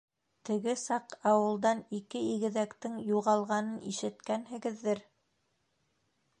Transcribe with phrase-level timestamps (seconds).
[0.49, 5.07] Теге саҡ ауылдан ике игеҙәктең юғалғанын ишеткәнһегеҙҙер?